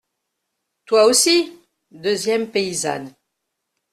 Toi 0.87 1.05
aussi. 1.05 1.55
deuxième 1.91 2.49
paysanne. 2.49 3.13